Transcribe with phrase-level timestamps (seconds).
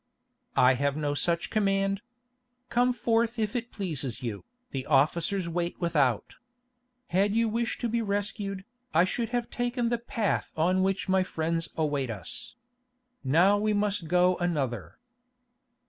[0.57, 2.01] "I have no such command.
[2.69, 6.37] Come forth if it pleases you, the officers wait without.
[7.09, 11.21] Had you wished to be rescued, I should have taken the path on which my
[11.21, 12.55] friends await us.
[13.23, 14.97] Now we must go another."